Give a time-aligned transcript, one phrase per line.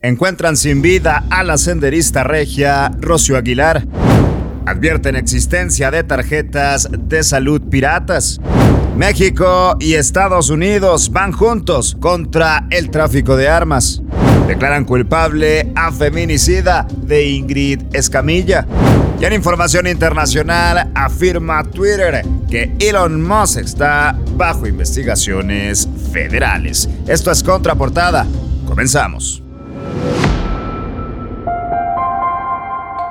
[0.00, 3.84] Encuentran sin vida a la senderista regia Rocio Aguilar.
[4.64, 8.40] Advierten existencia de tarjetas de salud piratas.
[8.96, 14.00] México y Estados Unidos van juntos contra el tráfico de armas.
[14.46, 18.68] Declaran culpable a feminicida de Ingrid Escamilla.
[19.20, 26.88] Y en información internacional afirma Twitter que Elon Musk está bajo investigaciones federales.
[27.08, 28.24] Esto es contraportada.
[28.64, 29.42] Comenzamos.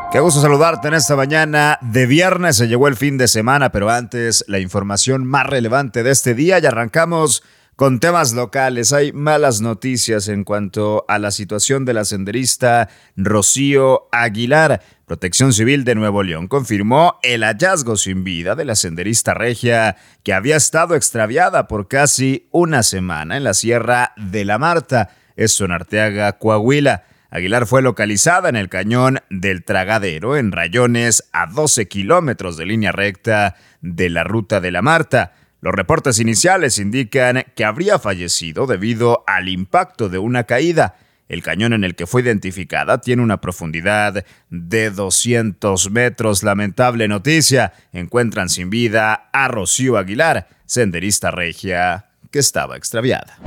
[0.10, 2.56] Qué gusto saludarte en esta mañana de viernes.
[2.56, 6.60] Se llegó el fin de semana, pero antes la información más relevante de este día
[6.60, 7.44] y arrancamos
[7.76, 8.94] con temas locales.
[8.94, 14.82] Hay malas noticias en cuanto a la situación de la senderista Rocío Aguilar.
[15.06, 20.34] Protección Civil de Nuevo León confirmó el hallazgo sin vida de la senderista regia que
[20.34, 25.74] había estado extraviada por casi una semana en la Sierra de la Marta, esto en
[25.74, 27.04] Arteaga, Coahuila.
[27.30, 32.92] Aguilar fue localizada en el cañón del Tragadero, en rayones a 12 kilómetros de línea
[32.92, 35.34] recta de la ruta de la Marta.
[35.60, 40.96] Los reportes iniciales indican que habría fallecido debido al impacto de una caída.
[41.28, 46.44] El cañón en el que fue identificada tiene una profundidad de 200 metros.
[46.44, 47.74] Lamentable noticia.
[47.92, 53.38] Encuentran sin vida a Rocío Aguilar, senderista regia que estaba extraviada.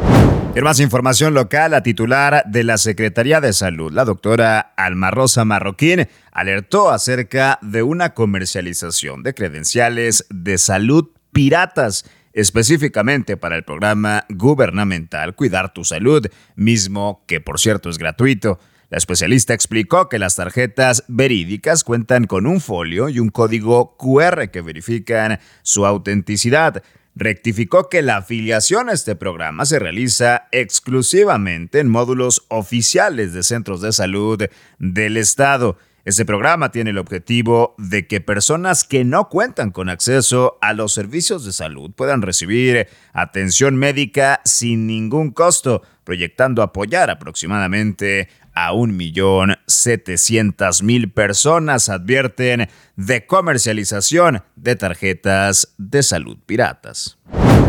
[0.52, 5.44] En más información local, la titular de la Secretaría de Salud, la doctora Alma Rosa
[5.44, 14.24] Marroquín, alertó acerca de una comercialización de credenciales de salud piratas específicamente para el programa
[14.28, 16.26] gubernamental Cuidar tu Salud,
[16.56, 18.58] mismo que por cierto es gratuito.
[18.88, 24.50] La especialista explicó que las tarjetas verídicas cuentan con un folio y un código QR
[24.50, 26.82] que verifican su autenticidad
[27.20, 33.82] rectificó que la afiliación a este programa se realiza exclusivamente en módulos oficiales de centros
[33.82, 34.42] de salud
[34.78, 35.76] del Estado.
[36.06, 40.94] Este programa tiene el objetivo de que personas que no cuentan con acceso a los
[40.94, 51.12] servicios de salud puedan recibir atención médica sin ningún costo, proyectando apoyar aproximadamente a 1.700.000
[51.12, 57.18] personas advierten de comercialización de tarjetas de salud piratas.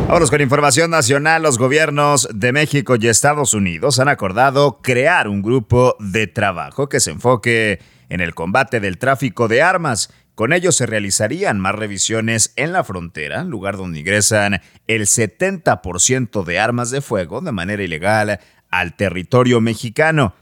[0.07, 1.41] Vamos con información nacional.
[1.43, 6.99] Los gobiernos de México y Estados Unidos han acordado crear un grupo de trabajo que
[6.99, 10.13] se enfoque en el combate del tráfico de armas.
[10.35, 16.59] Con ello se realizarían más revisiones en la frontera, lugar donde ingresan el 70% de
[16.59, 20.33] armas de fuego de manera ilegal al territorio mexicano.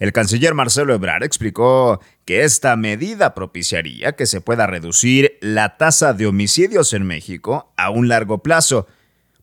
[0.00, 6.14] El canciller Marcelo Ebrard explicó que esta medida propiciaría que se pueda reducir la tasa
[6.14, 8.86] de homicidios en México a un largo plazo.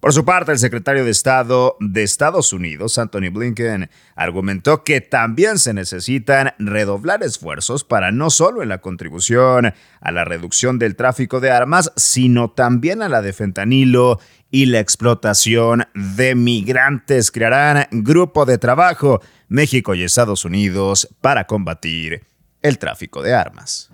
[0.08, 5.60] Por su parte, el secretario de Estado de Estados Unidos, Anthony Blinken, argumentó que también
[5.60, 11.42] se necesitan redoblar esfuerzos para no solo en la contribución a la reducción del tráfico
[11.42, 17.30] de armas, sino también a la de fentanilo y la explotación de migrantes.
[17.30, 19.20] Crearán grupo de trabajo
[19.50, 22.24] México y Estados Unidos para combatir
[22.62, 23.92] el tráfico de armas.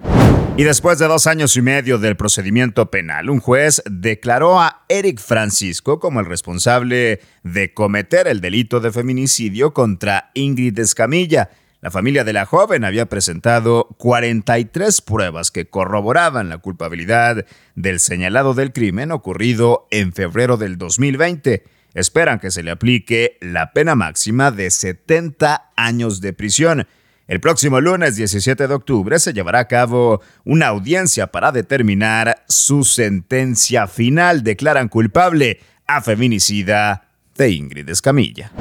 [0.55, 5.19] Y después de dos años y medio del procedimiento penal, un juez declaró a Eric
[5.19, 11.49] Francisco como el responsable de cometer el delito de feminicidio contra Ingrid Escamilla.
[11.81, 17.45] La familia de la joven había presentado 43 pruebas que corroboraban la culpabilidad
[17.75, 21.63] del señalado del crimen ocurrido en febrero del 2020.
[21.93, 26.87] Esperan que se le aplique la pena máxima de 70 años de prisión.
[27.33, 32.83] El próximo lunes 17 de octubre se llevará a cabo una audiencia para determinar su
[32.83, 34.43] sentencia final.
[34.43, 38.51] Declaran culpable a feminicida de Ingrid Escamilla.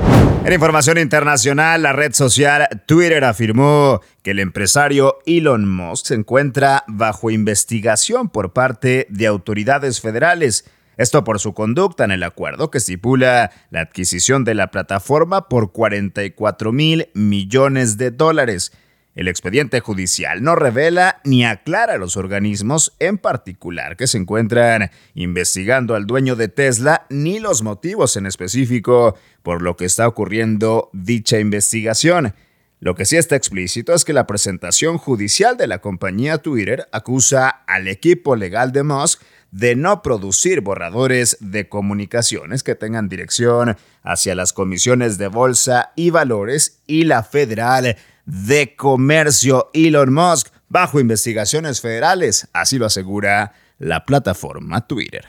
[0.47, 6.83] En información internacional, la red social Twitter afirmó que el empresario Elon Musk se encuentra
[6.87, 10.65] bajo investigación por parte de autoridades federales
[10.97, 15.72] esto por su conducta en el acuerdo que estipula la adquisición de la plataforma por
[15.72, 18.72] 44 mil millones de dólares.
[19.15, 25.94] El expediente judicial no revela ni aclara los organismos en particular que se encuentran investigando
[25.94, 31.38] al dueño de Tesla ni los motivos en específico por lo que está ocurriendo dicha
[31.38, 32.34] investigación.
[32.80, 37.48] Lo que sí está explícito es que la presentación judicial de la compañía Twitter acusa
[37.48, 39.22] al equipo legal de Musk
[39.53, 46.10] de no producir borradores de comunicaciones que tengan dirección hacia las comisiones de bolsa y
[46.10, 54.07] valores y la Federal de Comercio Elon Musk bajo investigaciones federales, así lo asegura la
[54.07, 55.27] plataforma Twitter.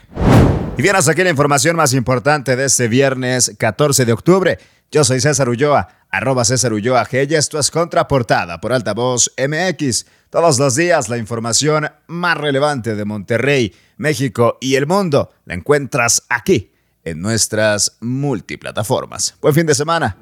[0.76, 4.58] Y bien, aquí la información más importante de este viernes 14 de octubre.
[4.90, 10.06] Yo soy César Ulloa, arroba César Ulloa G y esto es Contraportada por Altavoz MX.
[10.30, 16.24] Todos los días la información más relevante de Monterrey, México y el mundo la encuentras
[16.28, 16.72] aquí
[17.04, 19.36] en nuestras multiplataformas.
[19.40, 20.16] Buen fin de semana.